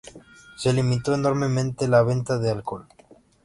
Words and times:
Se 0.57 0.73
limitó 0.73 1.13
enormemente 1.13 1.87
la 1.87 2.01
venta 2.01 2.39
de 2.39 2.49
alcohol. 2.49 2.87